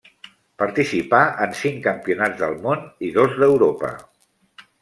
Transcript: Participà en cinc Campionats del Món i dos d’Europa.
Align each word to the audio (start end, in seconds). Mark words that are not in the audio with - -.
Participà 0.61 1.19
en 1.45 1.53
cinc 1.59 1.77
Campionats 1.89 2.41
del 2.41 2.57
Món 2.67 2.83
i 3.09 3.15
dos 3.19 3.39
d’Europa. 3.45 3.93